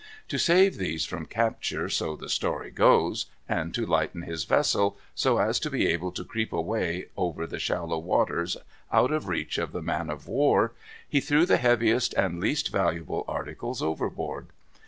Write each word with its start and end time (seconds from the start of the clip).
To 0.29 0.39
save 0.39 0.79
these 0.79 1.05
from 1.05 1.27
capture, 1.27 1.87
so 1.87 2.15
the 2.15 2.27
story 2.27 2.71
goes, 2.71 3.27
and 3.47 3.71
to 3.75 3.85
lighten 3.85 4.23
his 4.23 4.45
vessel, 4.45 4.97
so 5.13 5.37
as 5.37 5.59
to 5.59 5.69
be 5.69 5.85
able 5.89 6.11
to 6.13 6.25
creep 6.25 6.51
away 6.51 7.09
over 7.15 7.45
the 7.45 7.59
shallow 7.59 7.99
waters 7.99 8.57
out 8.91 9.11
of 9.11 9.27
reach 9.27 9.59
of 9.59 9.73
the 9.73 9.81
man 9.83 10.09
of 10.09 10.25
war, 10.27 10.73
he 11.07 11.21
threw 11.21 11.45
the 11.45 11.57
heaviest 11.57 12.15
and 12.15 12.39
least 12.39 12.69
valuable 12.69 13.23
articles 13.27 13.83
overboard. 13.83 14.47